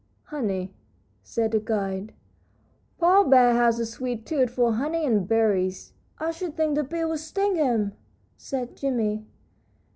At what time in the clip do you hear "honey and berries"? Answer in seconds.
4.73-5.93